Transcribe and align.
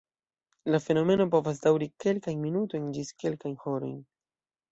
La 0.75 0.79
fenomeno 0.85 1.27
povas 1.35 1.61
daŭri 1.65 1.89
kelkajn 2.05 2.41
minutojn 2.47 2.89
ĝis 2.95 3.13
kelkajn 3.25 3.55
horojn. 3.67 3.95